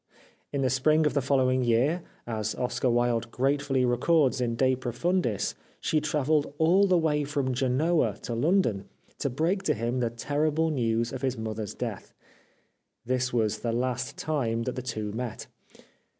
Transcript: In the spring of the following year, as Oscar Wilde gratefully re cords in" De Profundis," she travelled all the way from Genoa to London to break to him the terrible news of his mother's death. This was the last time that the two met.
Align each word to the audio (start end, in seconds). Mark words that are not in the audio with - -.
In 0.51 0.63
the 0.63 0.71
spring 0.71 1.05
of 1.05 1.13
the 1.13 1.21
following 1.21 1.63
year, 1.63 2.01
as 2.25 2.55
Oscar 2.55 2.89
Wilde 2.89 3.29
gratefully 3.29 3.85
re 3.85 3.97
cords 3.97 4.41
in" 4.41 4.55
De 4.55 4.75
Profundis," 4.75 5.53
she 5.79 6.01
travelled 6.01 6.51
all 6.57 6.87
the 6.87 6.97
way 6.97 7.23
from 7.23 7.53
Genoa 7.53 8.17
to 8.23 8.33
London 8.33 8.89
to 9.19 9.29
break 9.29 9.61
to 9.61 9.75
him 9.75 9.99
the 9.99 10.09
terrible 10.09 10.71
news 10.71 11.13
of 11.13 11.21
his 11.21 11.37
mother's 11.37 11.75
death. 11.75 12.15
This 13.05 13.31
was 13.31 13.59
the 13.59 13.71
last 13.71 14.17
time 14.17 14.63
that 14.63 14.75
the 14.75 14.81
two 14.81 15.11
met. 15.11 15.45